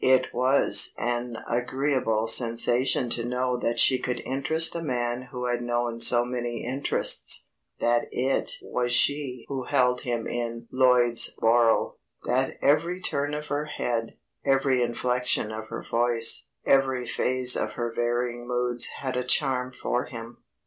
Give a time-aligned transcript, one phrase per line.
[0.03, 5.61] It was an agreeable sensation to know that she could interest a man who had
[5.61, 7.47] known so many interests;
[7.79, 14.17] that it was she who held him in Lloydsboro; that every turn of her head,
[14.43, 20.05] every inflection of her voice, every phase of her varying moods had a charm for
[20.05, 20.39] him.